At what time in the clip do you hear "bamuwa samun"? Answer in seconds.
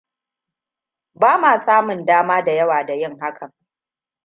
1.15-2.05